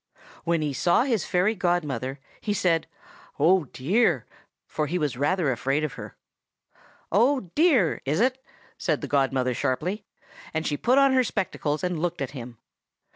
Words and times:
When 0.45 0.63
he 0.63 0.73
saw 0.73 1.03
his 1.03 1.25
fairy 1.27 1.53
godmother, 1.53 2.19
he 2.39 2.55
said, 2.55 2.87
'Oh, 3.39 3.65
dear!' 3.65 4.25
for 4.65 4.87
he 4.87 4.97
was 4.97 5.15
rather 5.15 5.51
afraid 5.51 5.83
of 5.83 5.93
her. 5.93 6.15
"'"Oh, 7.11 7.51
dear!" 7.53 8.01
it 8.03 8.17
is!' 8.19 8.31
said 8.79 9.01
the 9.01 9.07
godmother 9.07 9.53
sharply; 9.53 10.03
and 10.55 10.65
she 10.65 10.75
put 10.75 10.97
on 10.97 11.13
her 11.13 11.23
spectacles 11.23 11.83
and 11.83 11.99
looked 12.01 12.19
at 12.23 12.31
him. 12.31 12.57